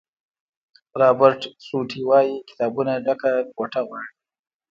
[1.01, 4.11] رابرټ سوټي وایي کتابونو ډکه کوټه غواړي.